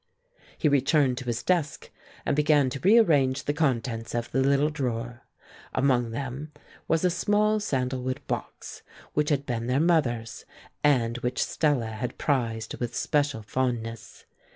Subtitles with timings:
[0.57, 1.91] He returned to his desk
[2.25, 5.21] and began to rearrange the contents of the little drawer.
[5.75, 6.51] Among them
[6.87, 8.81] was a small sandalwood box
[9.13, 10.43] which had been their mother's,
[10.83, 14.25] and which Stella had prized with special fondness.